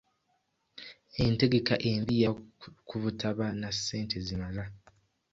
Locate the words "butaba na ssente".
3.01-4.17